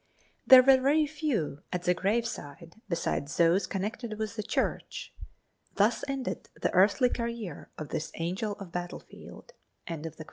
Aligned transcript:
There 0.47 0.63
were 0.63 0.81
very 0.81 1.05
few 1.05 1.61
at 1.71 1.83
the 1.83 1.93
graveside 1.93 2.81
besides 2.89 3.37
those 3.37 3.67
connected 3.67 4.17
with 4.17 4.35
the 4.35 4.41
church. 4.41 5.13
Thus 5.75 6.03
ended 6.07 6.49
the 6.59 6.73
earthly 6.73 7.09
career 7.09 7.69
of 7.77 7.89
this 7.89 8.11
"Angel 8.15 8.53
of 8.53 8.57
the 8.71 8.79
Battlefield." 8.79 9.53
CHAPTER 9.87 10.09
VIII. 10.09 10.15